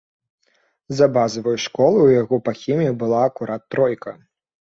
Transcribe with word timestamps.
За 0.99 1.07
базавую 1.17 1.53
школу 1.65 1.99
ў 2.03 2.09
яго 2.25 2.35
па 2.49 2.53
хіміі 2.61 2.97
была 3.05 3.19
акурат 3.29 3.61
тройка. 3.77 4.11